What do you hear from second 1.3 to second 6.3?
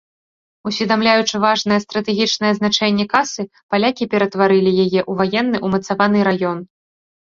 важнае стратэгічнае значэнне касы, палякі ператварылі яе ў ваенны умацаваны